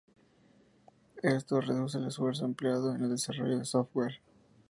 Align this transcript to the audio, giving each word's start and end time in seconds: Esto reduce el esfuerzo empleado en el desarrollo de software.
Esto 1.21 1.61
reduce 1.61 1.99
el 1.99 2.07
esfuerzo 2.07 2.45
empleado 2.45 2.95
en 2.95 3.03
el 3.03 3.11
desarrollo 3.11 3.59
de 3.59 3.65
software. 3.65 4.19